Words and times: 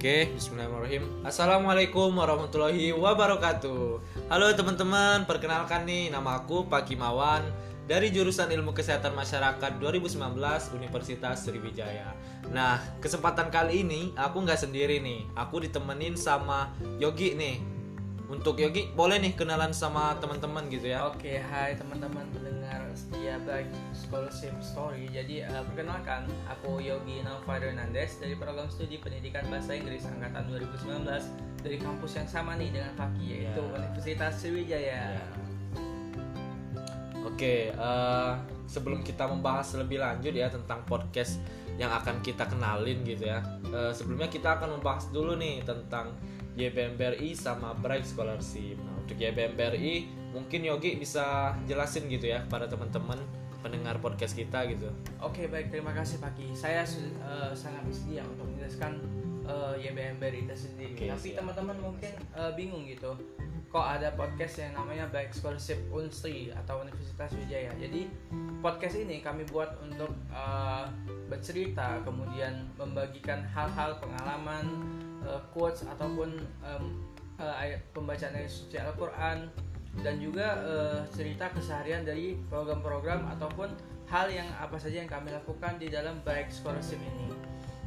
Oke, 0.00 0.32
bismillahirrahmanirrahim. 0.32 1.04
Assalamualaikum 1.28 2.08
warahmatullahi 2.16 2.88
wabarakatuh. 2.88 4.00
Halo 4.32 4.48
teman-teman, 4.56 5.28
perkenalkan 5.28 5.84
nih 5.84 6.08
Nama 6.08 6.40
aku 6.40 6.64
Pak 6.72 6.88
Kimawan 6.88 7.44
Dari 7.84 8.08
jurusan 8.08 8.48
Ilmu 8.48 8.72
Kesehatan 8.72 9.12
Masyarakat 9.12 9.76
2019 9.76 10.16
Universitas 10.72 11.44
Sriwijaya. 11.44 12.16
Nah, 12.48 12.80
kesempatan 13.04 13.52
kali 13.52 13.84
ini 13.84 14.16
aku 14.16 14.40
nggak 14.40 14.64
sendiri 14.64 15.04
nih. 15.04 15.28
Aku 15.36 15.60
ditemenin 15.60 16.16
sama 16.16 16.72
Yogi 16.96 17.36
nih. 17.36 17.60
Untuk 18.32 18.56
Yogi, 18.56 18.88
boleh 18.96 19.20
nih 19.20 19.36
kenalan 19.36 19.76
sama 19.76 20.16
teman-teman 20.16 20.64
gitu 20.72 20.96
ya? 20.96 21.12
Oke, 21.12 21.44
hai 21.44 21.76
teman-teman. 21.76 22.24
pendengar 22.32 22.59
setia 23.00 23.40
baik 23.48 23.68
Scholarship 23.96 24.52
Story. 24.60 25.08
Jadi 25.08 25.40
uh, 25.48 25.64
perkenalkan, 25.72 26.28
aku 26.44 26.84
Yogi 26.84 27.24
Nova 27.24 27.56
Hernandez 27.56 28.20
dari 28.20 28.36
program 28.36 28.68
studi 28.68 29.00
pendidikan 29.00 29.48
bahasa 29.48 29.72
Inggris 29.72 30.04
angkatan 30.04 30.44
2019 30.52 31.08
dari 31.64 31.76
kampus 31.80 32.12
yang 32.20 32.28
sama 32.28 32.60
nih 32.60 32.68
dengan 32.68 32.92
Faki 32.96 33.24
yaitu 33.24 33.62
Ya. 33.64 33.76
Universitas 33.80 34.32
Sriwijaya. 34.40 35.00
Ya. 35.16 35.24
Oke, 37.24 37.72
eh, 37.72 38.32
sebelum 38.68 39.00
kita 39.00 39.24
membahas 39.28 39.72
lebih 39.76 40.00
lanjut 40.00 40.32
ya 40.32 40.52
tentang 40.52 40.84
podcast 40.84 41.40
yang 41.80 41.88
akan 41.92 42.20
kita 42.20 42.44
kenalin 42.44 43.00
gitu 43.08 43.28
ya. 43.28 43.40
eh, 43.70 43.92
sebelumnya 43.96 44.28
kita 44.28 44.60
akan 44.60 44.80
membahas 44.80 45.08
dulu 45.08 45.36
nih 45.40 45.64
tentang 45.64 46.12
YBMBRI 46.58 47.32
sama 47.32 47.72
Bright 47.78 48.04
Scholarship. 48.04 48.76
Nah, 48.76 49.00
untuk 49.00 49.16
YBMBRI 49.16 50.19
mungkin 50.30 50.62
Yogi 50.62 50.98
bisa 50.98 51.54
jelasin 51.66 52.06
gitu 52.06 52.30
ya 52.30 52.46
pada 52.46 52.70
teman-teman 52.70 53.18
pendengar 53.60 54.00
podcast 54.00 54.32
kita 54.32 54.64
gitu. 54.72 54.88
Oke, 55.20 55.46
baik 55.46 55.68
terima 55.68 55.92
kasih 55.92 56.16
Faki. 56.16 56.56
Saya 56.56 56.82
uh, 57.20 57.52
sangat 57.52 57.84
bersedia 57.84 58.24
untuk 58.24 58.48
menjelaskan 58.48 58.98
uh, 59.44 59.76
YBMBRI 59.76 60.48
itu 60.48 60.56
sendiri. 60.56 60.96
Oke, 60.96 61.06
Tapi 61.12 61.28
teman-teman 61.36 61.76
mungkin 61.78 62.12
uh, 62.32 62.52
bingung 62.56 62.88
gitu. 62.88 63.12
Kok 63.70 63.86
ada 63.86 64.10
podcast 64.18 64.58
yang 64.58 64.74
namanya 64.74 65.06
Baik 65.14 65.30
Scholarship 65.30 65.78
Unsri 65.94 66.50
atau 66.50 66.82
Universitas 66.82 67.30
Wijaya. 67.38 67.70
Jadi 67.78 68.10
podcast 68.58 68.98
ini 68.98 69.22
kami 69.22 69.46
buat 69.46 69.78
untuk 69.78 70.10
uh, 70.34 70.90
bercerita, 71.30 72.02
kemudian 72.02 72.66
membagikan 72.74 73.46
hal-hal 73.46 73.94
pengalaman, 74.02 74.66
uh, 75.22 75.38
quotes 75.54 75.86
ataupun 75.86 76.34
um, 76.66 76.98
uh, 77.38 77.54
pembacaan 77.94 78.34
ayat 78.34 78.50
suci 78.50 78.74
Al-Qur'an 78.74 79.69
dan 80.00 80.22
juga 80.22 80.62
uh, 80.62 81.00
cerita 81.10 81.50
keseharian 81.50 82.06
dari 82.06 82.38
program-program 82.46 83.26
ataupun 83.36 83.74
hal 84.10 84.26
yang 84.30 84.46
apa 84.58 84.78
saja 84.78 85.02
yang 85.02 85.10
kami 85.10 85.30
lakukan 85.30 85.78
di 85.78 85.90
dalam 85.90 86.18
Baik 86.26 86.50
Scholarship 86.50 86.98
ini. 86.98 87.30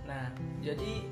Nah, 0.08 0.32
jadi 0.64 1.04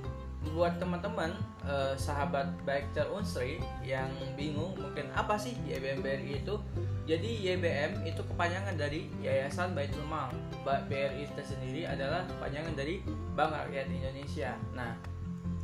buat 0.49 0.81
teman-teman 0.81 1.37
eh, 1.69 1.93
sahabat 1.93 2.49
baik 2.65 2.89
terunsri 2.97 3.61
yang 3.85 4.09
bingung 4.33 4.73
mungkin 4.73 5.05
apa 5.13 5.37
sih 5.37 5.53
YBM 5.69 6.01
BRI 6.01 6.41
itu 6.41 6.57
jadi 7.05 7.29
YBM 7.53 8.09
itu 8.09 8.25
kepanjangan 8.25 8.73
dari 8.73 9.05
Yayasan 9.21 9.77
Baitul 9.77 10.01
Mal 10.09 10.33
BRI 10.65 11.29
itu 11.29 11.41
sendiri 11.45 11.85
adalah 11.85 12.25
kepanjangan 12.25 12.73
dari 12.73 13.05
Bank 13.37 13.53
Rakyat 13.53 13.85
Indonesia 13.93 14.57
nah 14.73 14.97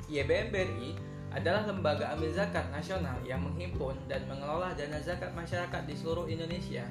YBM 0.05 0.53
BRI 0.53 0.93
adalah 1.37 1.69
lembaga 1.69 2.17
amil 2.17 2.33
zakat 2.33 2.65
nasional 2.73 3.13
yang 3.21 3.37
menghimpun 3.45 3.93
dan 4.09 4.25
mengelola 4.25 4.73
dana 4.73 4.97
zakat 4.97 5.29
masyarakat 5.37 5.85
di 5.85 5.93
seluruh 5.93 6.25
Indonesia 6.25 6.81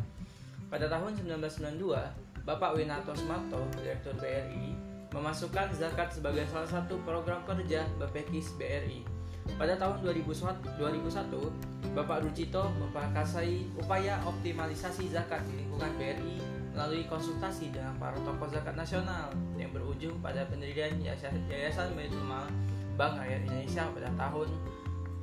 pada 0.71 0.87
tahun 0.87 1.19
1992 1.19 2.47
Bapak 2.47 2.79
Winato 2.79 3.11
Smarto, 3.19 3.59
Direktur 3.75 4.15
BRI, 4.23 4.79
memasukkan 5.11 5.75
zakat 5.75 6.15
sebagai 6.15 6.47
salah 6.47 6.71
satu 6.71 6.95
program 7.03 7.43
kerja 7.43 7.83
Bapekis 7.99 8.55
BRI. 8.55 9.03
Pada 9.59 9.75
tahun 9.75 10.07
2001, 10.07 10.79
2001, 10.79 11.95
Bapak 11.95 12.23
Rucito 12.23 12.71
memperkasai 12.79 13.67
upaya 13.83 14.23
optimalisasi 14.27 15.11
zakat 15.11 15.43
di 15.51 15.67
lingkungan 15.67 15.91
BRI 15.99 16.39
melalui 16.71 17.03
konsultasi 17.11 17.75
dengan 17.75 17.99
para 17.99 18.15
tokoh 18.23 18.47
zakat 18.47 18.79
nasional 18.79 19.35
yang 19.59 19.75
berujung 19.75 20.15
pada 20.23 20.47
pendirian 20.47 20.95
Yayasan 21.03 21.95
Baitul 21.99 22.23
Bank 22.97 23.21
Rakyat 23.21 23.41
Indonesia 23.45 23.83
pada 23.93 24.11
tahun 24.17 24.49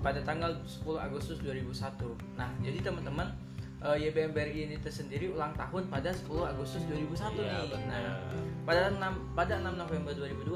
pada 0.04 0.20
tanggal 0.22 0.52
10 0.68 0.84
Agustus 1.00 1.38
2001. 1.40 1.96
Nah, 2.36 2.52
jadi 2.60 2.78
teman-teman 2.84 3.28
eh, 3.82 3.98
YBM 4.04 4.36
BRI 4.36 4.60
ini 4.68 4.76
tersendiri 4.78 5.32
ulang 5.32 5.56
tahun 5.56 5.88
pada 5.88 6.12
10 6.12 6.28
Agustus 6.44 6.84
2001 6.86 7.40
Iya, 7.40 7.64
nih. 7.64 7.68
benar. 7.72 8.02
Nah, 8.04 8.16
pada 8.68 8.82
6 8.92 9.00
pada 9.34 9.54
6 9.64 9.74
November 9.74 10.12
2002 10.12 10.54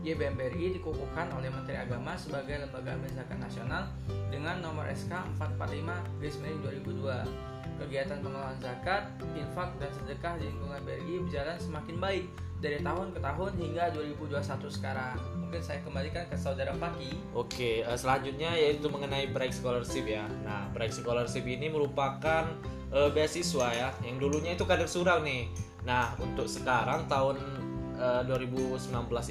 YBM 0.00 0.34
BRI 0.38 0.78
dikukuhkan 0.78 1.26
oleh 1.34 1.50
Menteri 1.50 1.76
Agama 1.76 2.14
sebagai 2.16 2.64
lembaga 2.64 2.94
zakat 3.10 3.36
nasional 3.36 3.82
dengan 4.30 4.62
nomor 4.62 4.86
SK 4.88 5.12
445 5.36 5.90
garis 6.22 6.36
miring 6.38 6.60
2002. 6.86 7.49
Kegiatan 7.80 8.20
pengelolaan 8.20 8.60
zakat, 8.60 9.08
infak 9.32 9.72
dan 9.80 9.88
sedekah 9.96 10.36
di 10.36 10.52
lingkungan 10.52 10.84
BRI 10.84 11.24
berjalan 11.24 11.56
semakin 11.56 11.96
baik 11.96 12.24
dari 12.60 12.78
tahun 12.84 13.16
ke 13.16 13.20
tahun 13.24 13.52
hingga 13.56 13.84
2021 13.96 14.68
sekarang. 14.68 15.16
Mungkin 15.40 15.60
saya 15.64 15.80
kembalikan 15.80 16.28
ke 16.28 16.36
saudara 16.36 16.76
Paki. 16.76 17.16
Oke, 17.32 17.80
eh, 17.80 17.98
selanjutnya 17.98 18.52
yaitu 18.52 18.92
mengenai 18.92 19.32
Bright 19.32 19.56
Scholarship 19.56 20.04
ya. 20.04 20.28
Nah, 20.44 20.68
Bright 20.76 20.92
Scholarship 20.92 21.48
ini 21.48 21.72
merupakan 21.72 22.52
eh, 22.92 23.10
beasiswa 23.10 23.68
ya, 23.72 23.88
yang 24.04 24.20
dulunya 24.20 24.52
itu 24.54 24.68
kader 24.68 24.86
surau 24.86 25.24
nih. 25.24 25.48
Nah, 25.88 26.12
untuk 26.20 26.46
sekarang 26.52 27.08
tahun 27.08 27.40
eh, 27.96 28.22
2019 28.28 28.76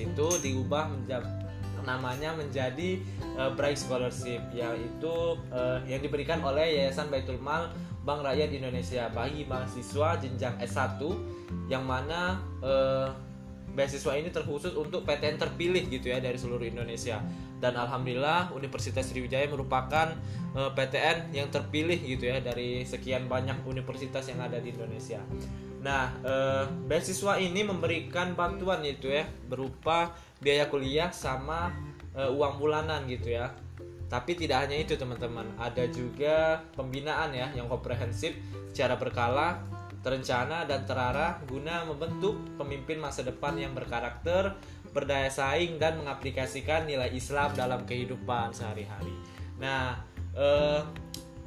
itu 0.09 0.27
diubah 0.41 0.89
menjadi 0.89 1.48
namanya 1.89 2.37
menjadi 2.37 3.01
eh, 3.37 3.51
Bright 3.57 3.81
Scholarship 3.81 4.41
yaitu 4.53 5.15
eh, 5.49 5.79
yang 5.89 6.01
diberikan 6.05 6.37
oleh 6.45 6.77
Yayasan 6.77 7.09
Baitul 7.09 7.41
Mal 7.41 7.73
Bank 8.05 8.21
Rakyat 8.21 8.53
Indonesia 8.53 9.09
bagi 9.09 9.43
mahasiswa 9.49 10.21
jenjang 10.21 10.55
S1 10.61 11.01
yang 11.67 11.83
mana 11.85 12.37
eh, 12.61 13.09
beasiswa 13.73 14.17
ini 14.17 14.29
terkhusus 14.33 14.73
untuk 14.73 15.05
PTN 15.05 15.37
terpilih 15.37 15.87
gitu 15.89 16.09
ya 16.09 16.17
dari 16.21 16.37
seluruh 16.37 16.65
Indonesia 16.65 17.21
dan 17.59 17.75
alhamdulillah 17.75 18.55
Universitas 18.55 19.11
Sriwijaya 19.11 19.45
merupakan 19.51 20.15
eh, 20.55 20.71
PTN 20.73 21.35
yang 21.35 21.47
terpilih 21.51 21.99
gitu 21.99 22.27
ya 22.31 22.39
dari 22.39 22.87
sekian 22.87 23.27
banyak 23.27 23.61
universitas 23.67 24.25
yang 24.31 24.39
ada 24.39 24.57
di 24.57 24.71
Indonesia. 24.71 25.19
Nah, 25.79 26.11
eh, 26.23 26.65
beasiswa 26.87 27.39
ini 27.39 27.63
memberikan 27.63 28.35
bantuan 28.35 28.83
gitu 28.83 29.07
ya 29.07 29.23
berupa 29.47 30.11
biaya 30.43 30.67
kuliah 30.67 31.11
sama 31.11 31.71
eh, 32.15 32.27
uang 32.27 32.59
bulanan 32.59 33.07
gitu 33.07 33.31
ya. 33.31 33.51
Tapi 34.09 34.33
tidak 34.33 34.65
hanya 34.65 34.81
itu 34.81 34.97
teman-teman, 34.97 35.45
ada 35.61 35.85
juga 35.85 36.65
pembinaan 36.73 37.29
ya 37.29 37.53
yang 37.53 37.69
komprehensif 37.69 38.33
secara 38.73 38.97
berkala, 38.97 39.61
terencana 40.01 40.65
dan 40.65 40.81
terarah 40.89 41.37
guna 41.45 41.85
membentuk 41.85 42.41
pemimpin 42.57 42.97
masa 42.97 43.21
depan 43.21 43.53
yang 43.53 43.77
berkarakter, 43.77 44.57
berdaya 44.89 45.29
saing 45.29 45.77
dan 45.77 46.01
mengaplikasikan 46.01 46.89
nilai 46.89 47.13
Islam 47.13 47.53
dalam 47.53 47.85
kehidupan 47.85 48.49
sehari-hari. 48.49 49.13
Nah, 49.61 50.01
eh, 50.33 50.81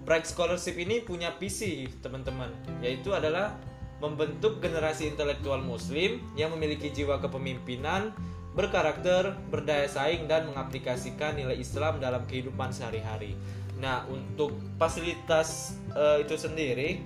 Bright 0.06 0.30
Scholarship 0.30 0.78
ini 0.78 1.02
punya 1.02 1.34
visi 1.34 1.90
teman-teman, 1.98 2.50
yaitu 2.78 3.10
adalah 3.10 3.58
membentuk 4.02 4.58
generasi 4.58 5.06
intelektual 5.06 5.62
Muslim 5.62 6.18
yang 6.34 6.50
memiliki 6.50 6.90
jiwa 6.90 7.22
kepemimpinan, 7.22 8.10
berkarakter, 8.58 9.38
berdaya 9.48 9.86
saing 9.86 10.26
dan 10.26 10.50
mengaplikasikan 10.50 11.38
nilai 11.38 11.54
Islam 11.54 12.02
dalam 12.02 12.26
kehidupan 12.26 12.74
sehari-hari. 12.74 13.38
Nah, 13.78 14.02
untuk 14.10 14.58
fasilitas 14.76 15.78
eh, 15.94 16.26
itu 16.26 16.34
sendiri 16.34 16.98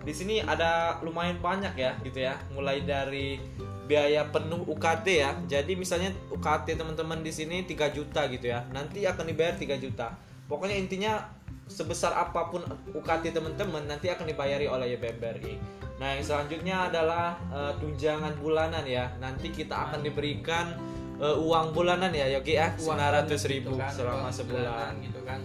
di 0.00 0.16
sini 0.16 0.40
ada 0.40 0.96
lumayan 1.04 1.36
banyak 1.38 1.76
ya 1.76 1.92
gitu 2.00 2.24
ya. 2.24 2.40
Mulai 2.56 2.88
dari 2.88 3.36
biaya 3.84 4.24
penuh 4.32 4.64
UKT 4.64 5.06
ya. 5.12 5.30
Jadi 5.44 5.76
misalnya 5.76 6.14
UKT 6.32 6.80
teman-teman 6.80 7.20
di 7.20 7.32
sini 7.34 7.68
3 7.68 7.92
juta 7.92 8.24
gitu 8.32 8.48
ya. 8.48 8.64
Nanti 8.72 9.04
akan 9.04 9.28
dibayar 9.28 9.54
3 9.60 9.76
juta. 9.76 10.16
Pokoknya 10.48 10.76
intinya 10.80 11.30
sebesar 11.70 12.12
apa 12.18 12.50
pun 12.50 12.66
UKT 12.90 13.30
teman-teman 13.30 13.86
nanti 13.86 14.10
akan 14.10 14.26
dibayari 14.26 14.66
oleh 14.66 14.98
BRI. 14.98 15.54
Nah, 16.02 16.18
yang 16.18 16.24
selanjutnya 16.26 16.90
adalah 16.90 17.38
eh, 17.54 17.72
tunjangan 17.78 18.34
bulanan 18.42 18.82
ya. 18.82 19.14
Nanti 19.22 19.54
kita 19.54 19.88
akan 19.88 20.02
diberikan 20.02 20.74
eh, 21.22 21.36
uang 21.38 21.70
bulanan 21.70 22.10
ya, 22.10 22.26
Yogi 22.26 22.58
ya, 22.58 22.74
Uang 22.82 22.98
900 22.98 23.30
gitu 23.30 23.46
ribu 23.46 23.72
kan, 23.78 23.92
selama 23.94 24.28
sebulan. 24.34 24.66
bulanan 24.66 24.94
gitu 25.04 25.20
kan. 25.22 25.40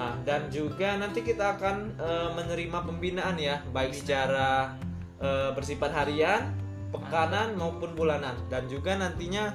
Nah, 0.00 0.16
dan 0.24 0.48
juga 0.48 0.96
nanti 0.96 1.20
kita 1.20 1.60
akan 1.60 1.76
eh, 2.00 2.28
menerima 2.34 2.78
pembinaan 2.82 3.36
ya, 3.36 3.60
baik 3.70 3.92
secara 3.94 4.74
eh, 5.20 5.52
bersifat 5.52 5.92
harian, 5.92 6.50
pekanan 6.90 7.54
maupun 7.54 7.94
bulanan. 7.94 8.34
Dan 8.48 8.66
juga 8.66 8.96
nantinya 8.96 9.52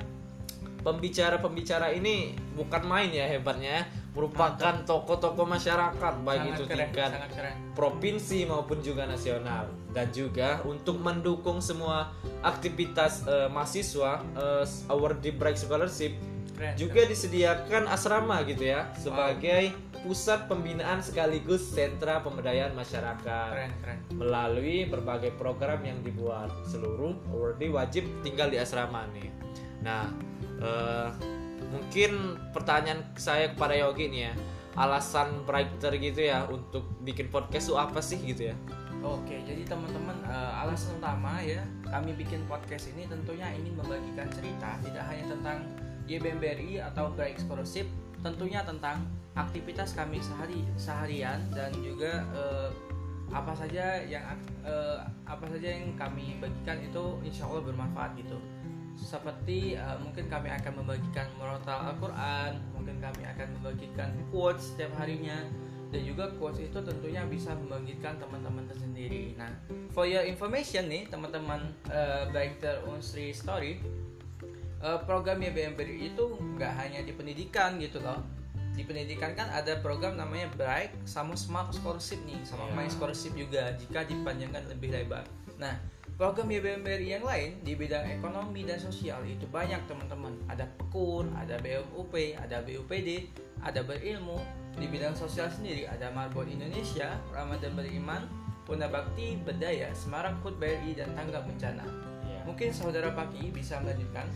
pembicara-pembicara 0.85 1.89
ini 1.97 2.37
bukan 2.53 2.85
main 2.85 3.09
ya 3.09 3.25
hebatnya, 3.25 3.81
ya. 3.81 4.04
Merupakan 4.15 4.73
tokoh-tokoh 4.87 5.43
masyarakat 5.43 6.13
baik 6.23 6.39
Sangat 6.39 6.55
itu 6.55 6.63
keren, 6.71 6.89
tingkat 6.95 7.31
keren. 7.35 7.55
provinsi 7.75 8.39
maupun 8.47 8.79
juga 8.79 9.03
nasional. 9.03 9.67
Dan 9.91 10.07
juga 10.15 10.63
untuk 10.63 10.99
mendukung 11.03 11.59
semua 11.59 12.15
aktivitas 12.39 13.27
eh, 13.27 13.51
mahasiswa 13.51 14.23
eh, 14.39 14.63
award 14.91 15.19
di 15.19 15.35
Bright 15.35 15.59
Scholarship 15.59 16.15
Keren, 16.55 16.79
juga 16.79 17.03
disediakan 17.03 17.91
asrama 17.91 18.39
gitu 18.47 18.71
ya 18.71 18.87
sebagai 18.95 19.75
pusat 20.07 20.47
pembinaan 20.47 21.03
sekaligus 21.03 21.67
sentra 21.67 22.23
pemberdayaan 22.23 22.71
masyarakat. 22.71 23.49
Keren 23.51 23.71
keren. 23.83 23.97
Melalui 24.15 24.87
berbagai 24.87 25.35
program 25.35 25.83
yang 25.83 25.99
dibuat 25.99 26.47
seluruh 26.71 27.11
awardee 27.35 27.67
wajib 27.67 28.07
tinggal 28.23 28.47
di 28.47 28.55
asrama 28.55 29.03
nih. 29.11 29.27
Nah, 29.83 30.07
eh, 30.63 31.34
mungkin 31.71 32.39
pertanyaan 32.51 33.03
saya 33.15 33.51
kepada 33.51 33.75
Yogi 33.75 34.11
nih 34.11 34.21
ya, 34.29 34.33
alasan 34.75 35.47
brighter 35.47 35.95
gitu 35.95 36.27
ya 36.27 36.43
untuk 36.51 36.83
bikin 37.01 37.31
podcast 37.31 37.71
itu 37.71 37.75
apa 37.79 37.99
sih 38.03 38.19
gitu 38.19 38.51
ya? 38.51 38.55
Oke, 39.05 39.37
jadi 39.45 39.61
teman-teman 39.69 40.17
eh, 40.25 40.61
alasan 40.65 40.97
utama 40.97 41.37
ya 41.39 41.61
kami 41.85 42.17
bikin 42.17 42.41
podcast 42.49 42.89
ini 42.95 43.05
tentunya 43.05 43.53
ingin 43.53 43.77
membagikan 43.77 44.27
cerita 44.33 44.81
tidak 44.81 45.05
hanya 45.07 45.25
tentang 45.29 45.57
YBMBRI 46.05 46.81
atau 46.81 47.09
Bright 47.13 47.41
Scholarship, 47.41 47.89
tentunya 48.21 48.61
tentang 48.61 49.05
aktivitas 49.37 49.93
kami 49.93 50.21
sehari 50.21 50.61
seharian 50.77 51.41
dan 51.53 51.69
juga 51.81 52.25
eh, 52.33 52.69
apa 53.33 53.53
saja 53.57 54.01
yang 54.05 54.37
eh, 54.65 54.99
apa 55.25 55.45
saja 55.49 55.67
yang 55.69 55.93
kami 55.97 56.37
bagikan 56.41 56.81
itu 56.81 57.03
insya 57.25 57.45
Allah 57.49 57.61
bermanfaat 57.65 58.17
gitu. 58.21 58.37
Seperti 58.95 59.75
eh, 59.75 59.97
mungkin 60.01 60.25
kami 60.31 60.49
akan 60.49 60.81
membagikan 60.81 61.27
murotal 61.37 61.93
Al-Quran, 61.93 62.57
mungkin 62.73 62.97
kami 63.03 63.23
akan 63.27 63.47
membagikan 63.59 64.09
quotes 64.31 64.73
setiap 64.73 64.95
harinya, 64.97 65.45
dan 65.93 66.01
juga 66.03 66.27
quotes 66.35 66.59
itu 66.59 66.79
tentunya 66.81 67.23
bisa 67.27 67.53
membangkitkan 67.55 68.17
teman-teman 68.19 68.65
tersendiri. 68.67 69.37
Nah, 69.39 69.51
for 69.93 70.03
your 70.03 70.25
information 70.25 70.89
nih 70.89 71.07
teman-teman 71.07 71.71
uh, 71.87 72.27
Brighter 72.33 72.83
Unsri 72.89 73.31
Story, 73.31 73.79
uh, 74.81 74.99
program 75.05 75.39
itu 75.43 76.25
nggak 76.57 76.73
hanya 76.75 76.99
di 77.05 77.13
pendidikan 77.15 77.77
gitu 77.79 78.03
loh. 78.03 78.19
Di 78.75 78.83
pendidikan 78.83 79.31
kan 79.39 79.47
ada 79.55 79.79
program 79.79 80.19
namanya 80.19 80.51
Bright 80.51 80.91
sama 81.07 81.39
Smart 81.39 81.71
Scholarship 81.71 82.19
nih, 82.27 82.43
sama 82.43 82.67
Iya. 82.67 82.75
My 82.75 82.87
Scholarship 82.91 83.31
juga 83.39 83.71
jika 83.79 84.03
dipanjangkan 84.03 84.67
lebih 84.67 84.91
lebar. 84.91 85.23
Nah, 85.55 85.79
program 86.15 86.47
YBMBRI 86.47 87.19
yang 87.19 87.27
lain 87.27 87.59
di 87.59 87.75
bidang 87.75 88.07
ekonomi 88.07 88.63
dan 88.63 88.79
sosial 88.79 89.19
itu 89.27 89.43
banyak 89.51 89.83
teman-teman. 89.83 90.31
Ada 90.47 90.63
PEKUN, 90.79 91.35
ada 91.35 91.59
BMUP, 91.59 92.13
ada 92.39 92.63
BUPD, 92.63 93.27
ada 93.59 93.83
berilmu. 93.83 94.39
Di 94.75 94.87
bidang 94.87 95.15
sosial 95.15 95.47
sendiri 95.51 95.87
ada 95.87 96.11
Marbot 96.11 96.47
Indonesia, 96.47 97.15
Ramadan 97.31 97.75
Beriman, 97.75 98.27
Puna 98.63 98.87
Bakti, 98.87 99.39
Berdaya, 99.43 99.91
Semarang 99.95 100.39
Food 100.39 100.59
BRI, 100.59 100.95
dan 100.95 101.11
Tanggap 101.15 101.47
Bencana. 101.47 101.83
Mungkin 102.43 102.71
saudara 102.75 103.11
Paki 103.11 103.51
bisa 103.51 103.79
melanjutkan. 103.79 104.27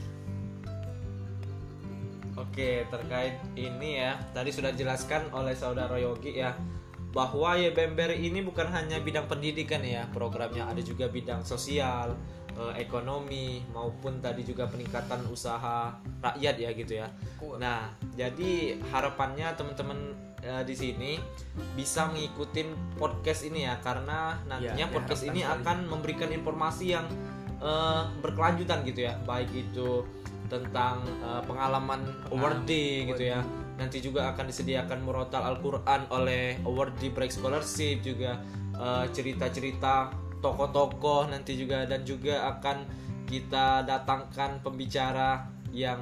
Oke, 2.39 2.87
terkait 2.87 3.35
ini 3.59 3.99
ya, 3.99 4.15
tadi 4.31 4.51
sudah 4.51 4.71
dijelaskan 4.71 5.27
oleh 5.35 5.51
saudara 5.55 5.99
Yogi 5.99 6.39
ya 6.39 6.55
bahwa 7.09 7.57
YBMBR 7.57 8.13
ini 8.15 8.45
bukan 8.45 8.69
hanya 8.69 9.01
bidang 9.01 9.25
pendidikan 9.25 9.81
ya 9.81 10.05
programnya, 10.13 10.69
ada 10.69 10.77
juga 10.79 11.09
bidang 11.09 11.41
sosial, 11.41 12.13
eh, 12.53 12.73
ekonomi 12.77 13.65
maupun 13.73 14.21
tadi 14.21 14.45
juga 14.45 14.69
peningkatan 14.69 15.25
usaha 15.25 15.89
rakyat 16.21 16.55
ya 16.61 16.69
gitu 16.71 16.93
ya. 17.01 17.07
Nah, 17.57 17.89
jadi 18.13 18.77
harapannya 18.93 19.57
teman-teman 19.57 19.97
eh, 20.39 20.63
di 20.63 20.75
sini 20.77 21.11
bisa 21.73 22.07
mengikuti 22.07 22.63
podcast 22.95 23.41
ini 23.43 23.65
ya 23.65 23.81
karena 23.81 24.37
nantinya 24.45 24.85
Ya, 24.85 24.93
podcast 24.93 25.25
diharapkan 25.25 25.33
ini 25.33 25.41
sekali. 25.41 25.59
akan 25.65 25.77
memberikan 25.89 26.29
informasi 26.29 26.85
yang 26.93 27.05
eh, 27.59 28.03
berkelanjutan 28.21 28.85
gitu 28.85 29.09
ya, 29.09 29.17
baik 29.25 29.49
itu 29.51 30.05
tentang 30.45 31.01
eh, 31.25 31.41
pengalaman 31.43 32.05
awardee 32.29 33.09
gitu 33.09 33.33
ya. 33.33 33.41
Nanti 33.79 34.03
juga 34.03 34.35
akan 34.35 34.51
disediakan 34.51 34.99
murotal 35.01 35.41
Al-Qur'an 35.55 36.11
oleh 36.11 36.59
awardee 36.67 37.09
Break 37.09 37.31
Scholarship 37.31 38.03
juga 38.03 38.43
eh, 38.75 39.05
cerita-cerita 39.15 40.11
tokoh-tokoh 40.39 41.31
nanti 41.31 41.55
juga 41.55 41.83
dan 41.83 42.03
juga 42.03 42.47
akan 42.47 42.87
kita 43.27 43.83
datangkan 43.85 44.59
pembicara 44.63 45.47
yang 45.69 46.01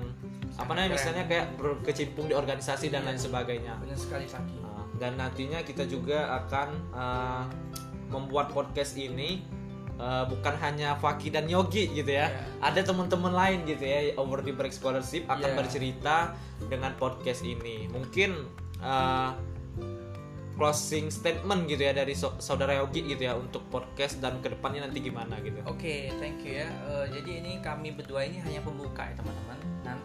apa 0.57 0.71
namanya 0.73 0.93
keren. 0.93 0.97
misalnya 0.97 1.23
kayak 1.29 1.47
berkecimpung 1.57 2.25
di 2.31 2.33
organisasi 2.33 2.89
dan 2.89 3.05
Iya. 3.05 3.07
lain 3.13 3.19
sebagainya. 3.19 3.73
Benar 3.77 3.97
sekali 3.97 4.25
Paki. 4.25 4.57
Nah, 4.57 4.85
dan 4.97 5.13
nantinya 5.19 5.59
kita 5.61 5.85
juga 5.85 6.33
akan 6.45 6.69
uh, 6.95 7.43
membuat 8.09 8.49
podcast 8.49 8.95
ini 8.97 9.43
uh, 9.97 10.23
bukan 10.25 10.55
hanya 10.61 10.95
Faki 10.97 11.29
dan 11.29 11.45
Yogi 11.45 11.91
gitu 11.91 12.09
ya. 12.09 12.29
Iya. 12.29 12.63
Ada 12.73 12.93
teman-teman 12.93 13.33
lain 13.33 13.65
gitu 13.65 13.83
ya 13.83 14.13
over 14.17 14.41
the 14.41 14.53
break 14.53 14.73
scholarship 14.73 15.25
akan 15.27 15.53
Iya. 15.53 15.57
bercerita 15.57 16.15
dengan 16.69 16.93
podcast 16.97 17.41
ini. 17.43 17.85
Mungkin 17.89 18.33
uh, 18.81 19.33
closing 20.57 21.13
statement 21.13 21.69
gitu 21.69 21.85
ya 21.85 21.93
dari 21.93 22.17
so- 22.17 22.33
saudara 22.41 22.73
Yogi 22.81 23.05
gitu 23.05 23.29
ya 23.29 23.37
untuk 23.37 23.61
podcast 23.69 24.17
dan 24.17 24.41
ke 24.41 24.49
depannya 24.49 24.89
nanti 24.89 25.05
gimana 25.05 25.37
gitu. 25.45 25.61
Oke, 25.69 26.09
thank 26.17 26.41
you 26.41 26.65
ya. 26.65 26.67
Eh, 26.89 27.05
jadi 27.13 27.45
ini 27.45 27.61
kami 27.61 27.93
berdua 27.93 28.25
ini 28.25 28.41
hanya 28.41 28.65
pembuka 28.65 29.05
ya 29.05 29.13
teman-teman. 29.13 29.56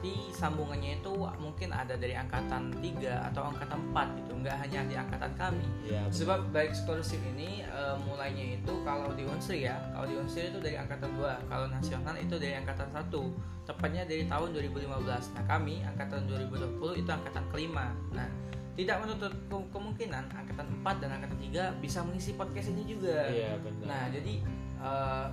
Nanti 0.02 0.34
sambungannya 0.34 0.98
itu 0.98 1.14
mungkin 1.38 1.70
ada 1.70 1.94
dari 1.94 2.18
angkatan 2.18 2.74
3 2.82 3.30
atau 3.30 3.54
angkatan 3.54 3.78
4 3.94 4.18
gitu, 4.18 4.34
nggak 4.34 4.56
hanya 4.58 4.82
di 4.90 4.98
angkatan 4.98 5.30
kami. 5.38 5.62
Ya, 5.86 6.02
Sebab 6.10 6.50
baik 6.50 6.74
scholarship 6.74 7.22
ini 7.22 7.62
eh, 7.62 7.94
mulainya 8.02 8.58
itu 8.58 8.82
kalau 8.82 9.14
di 9.14 9.22
Unsri 9.22 9.62
ya, 9.62 9.78
kalau 9.94 10.10
di 10.10 10.18
Unsri 10.18 10.50
itu 10.50 10.58
dari 10.58 10.74
angkatan 10.74 11.06
2, 11.14 11.46
kalau 11.46 11.70
nasional 11.70 12.18
itu 12.18 12.34
dari 12.34 12.58
angkatan 12.58 12.90
1. 12.90 13.14
Tepatnya 13.62 14.02
dari 14.02 14.26
tahun 14.26 14.48
2015. 14.74 15.38
Nah, 15.38 15.44
kami 15.46 15.86
angkatan 15.86 16.26
2020 16.26 16.98
itu 16.98 17.10
angkatan 17.14 17.44
kelima. 17.54 17.94
Nah, 18.10 18.26
tidak 18.74 19.06
menutup 19.06 19.30
ke- 19.30 19.68
kemungkinan 19.70 20.34
angkatan 20.34 20.66
4 20.82 20.98
dan 20.98 21.10
angkatan 21.14 21.38
3 21.38 21.78
bisa 21.78 22.02
mengisi 22.02 22.34
podcast 22.34 22.74
ini 22.74 22.90
juga. 22.90 23.30
Iya 23.30 23.54
benar. 23.62 23.86
Nah, 23.86 24.02
jadi 24.10 24.34
uh, 24.82 25.26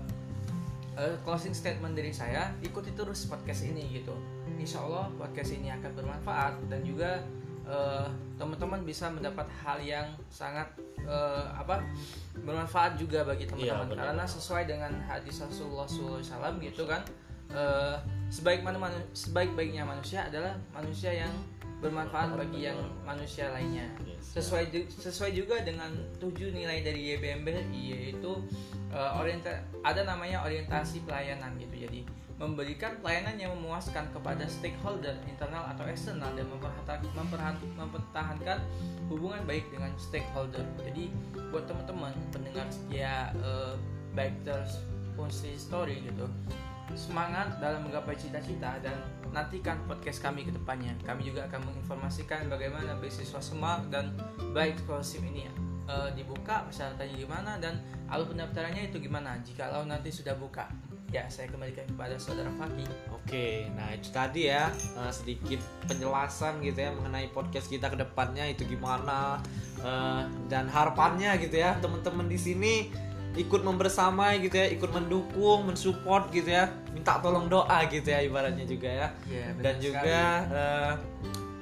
uh, 0.94 1.16
closing 1.26 1.58
statement 1.58 1.98
dari 1.98 2.14
saya, 2.14 2.54
ikuti 2.62 2.94
terus 2.94 3.26
podcast 3.26 3.66
ini 3.66 3.98
gitu. 3.98 4.14
Insya 4.60 4.84
Allah 4.84 5.08
podcast 5.16 5.56
ini 5.56 5.72
akan 5.72 5.92
bermanfaat 5.96 6.54
dan 6.68 6.84
juga 6.84 7.24
uh, 7.64 8.06
teman-teman 8.36 8.84
bisa 8.84 9.08
mendapat 9.08 9.48
hal 9.64 9.80
yang 9.80 10.08
sangat 10.28 10.68
uh, 11.08 11.48
apa 11.56 11.80
bermanfaat 12.44 13.00
juga 13.00 13.24
bagi 13.24 13.48
teman-teman 13.48 13.88
Iya, 13.88 13.92
benar. 13.96 14.04
karena 14.12 14.26
sesuai 14.28 14.64
dengan 14.68 14.92
hadis 15.08 15.40
Rasulullah 15.40 15.88
SAW 15.88 16.60
gitu 16.60 16.84
kan. 16.86 17.02
Uh, 17.50 17.98
sebaik 18.30 18.62
mana 18.62 18.78
manu- 18.78 19.10
sebaik-baiknya 19.10 19.82
manusia 19.82 20.22
adalah 20.30 20.54
manusia 20.70 21.10
yang 21.10 21.34
bermanfaat 21.80 22.36
bagi 22.36 22.68
yang 22.68 22.78
manusia 23.08 23.52
lainnya. 23.56 23.88
Sesuai 24.20 24.68
ju- 24.70 24.92
sesuai 24.92 25.32
juga 25.32 25.64
dengan 25.64 25.90
tujuh 26.20 26.52
nilai 26.52 26.84
dari 26.84 27.16
YBMBRI 27.16 27.82
yaitu 27.96 28.44
uh, 28.92 29.20
orienta 29.20 29.64
ada 29.82 30.04
namanya 30.04 30.44
orientasi 30.44 31.08
pelayanan 31.08 31.56
gitu. 31.56 31.88
Jadi 31.88 32.04
memberikan 32.40 32.96
pelayanan 33.04 33.36
yang 33.36 33.52
memuaskan 33.56 34.08
kepada 34.16 34.48
stakeholder 34.48 35.12
internal 35.28 35.68
atau 35.76 35.84
eksternal 35.88 36.32
dan 36.40 36.48
mempertahankan 37.76 38.60
hubungan 39.12 39.44
baik 39.44 39.68
dengan 39.72 39.92
stakeholder. 40.00 40.64
Jadi 40.84 41.12
buat 41.52 41.68
teman-teman 41.68 42.16
pendengar 42.32 42.68
setia 42.72 43.36
uh, 43.44 43.76
Bikers 44.16 44.84
Kunsti 45.20 45.60
Story 45.60 46.00
gitu 46.08 46.28
semangat 46.98 47.62
dalam 47.62 47.86
menggapai 47.86 48.18
cita-cita 48.18 48.82
dan 48.82 48.98
nantikan 49.30 49.78
podcast 49.86 50.20
kami 50.22 50.46
ke 50.46 50.52
depannya. 50.54 50.94
Kami 51.06 51.26
juga 51.26 51.46
akan 51.50 51.70
menginformasikan 51.70 52.50
bagaimana 52.50 52.98
beasiswa 52.98 53.42
Semak 53.42 53.90
dan 53.94 54.14
baik 54.54 54.78
scholarship 54.82 55.22
ini 55.26 55.50
eh, 55.90 56.10
dibuka, 56.14 56.66
persyaratannya 56.70 57.16
gimana 57.18 57.58
dan 57.62 57.82
alur 58.10 58.30
pendaftarannya 58.34 58.90
itu 58.90 58.98
gimana 59.02 59.38
jikalau 59.46 59.86
nanti 59.86 60.10
sudah 60.10 60.34
buka. 60.38 60.70
Ya, 61.10 61.26
saya 61.26 61.50
kembalikan 61.50 61.90
kepada 61.90 62.22
saudara 62.22 62.54
Faki. 62.54 62.86
Oke, 63.10 63.66
nah 63.74 63.90
itu 63.90 64.14
tadi 64.14 64.46
ya 64.46 64.70
eh, 64.74 65.12
sedikit 65.14 65.62
penjelasan 65.90 66.62
gitu 66.62 66.86
ya 66.86 66.94
mengenai 66.94 67.34
podcast 67.34 67.66
kita 67.66 67.90
ke 67.90 67.98
depannya 67.98 68.46
itu 68.50 68.66
gimana 68.70 69.42
eh, 69.82 70.22
dan 70.50 70.70
harapannya 70.70 71.38
gitu 71.42 71.58
ya 71.58 71.78
teman-teman 71.82 72.30
di 72.30 72.38
sini 72.38 72.76
ikut 73.40 73.64
membersamai 73.64 74.44
gitu 74.44 74.60
ya, 74.60 74.68
ikut 74.68 74.92
mendukung, 74.92 75.64
mensupport 75.72 76.28
gitu 76.36 76.52
ya, 76.52 76.68
minta 76.92 77.24
tolong 77.24 77.48
doa 77.48 77.88
gitu 77.88 78.12
ya 78.12 78.20
ibaratnya 78.20 78.68
juga 78.68 78.90
ya. 78.92 79.08
Ya, 79.32 79.48
Dan 79.56 79.80
juga 79.80 80.20
eh, 80.52 80.94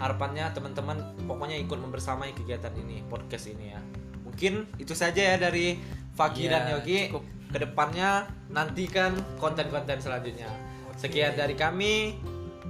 harapannya 0.01 0.49
teman-teman 0.53 0.97
pokoknya 1.29 1.57
ikut 1.61 1.77
membersamai 1.77 2.33
kegiatan 2.33 2.73
ini, 2.73 3.05
podcast 3.05 3.49
ini 3.53 3.77
ya. 3.77 3.79
Mungkin 4.25 4.65
itu 4.81 4.97
saja 4.97 5.33
ya 5.33 5.37
dari 5.37 5.77
Faki 6.17 6.49
Ya, 6.49 6.57
dan 6.57 6.61
Yogi. 6.77 7.13
cukup. 7.13 7.23
Ke 7.47 7.63
depannya 7.63 8.27
nantikan 8.51 9.15
konten-konten 9.39 10.01
selanjutnya. 10.03 10.49
Sekian 10.97 11.37
dari 11.37 11.55
kami. 11.55 12.17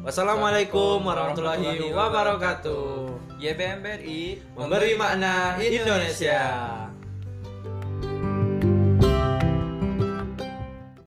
Wassalamualaikum 0.05 1.01
warahmatullahi 1.01 1.91
wabarakatuh. 1.91 3.17
YBMBRI 3.41 4.53
Memberi 4.53 4.93
makna 4.95 5.57
Indonesia. 5.57 6.86